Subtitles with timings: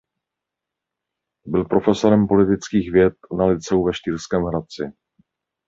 [1.45, 4.83] Byl profesorem politických věd na lyceu ve Štýrském Hradci.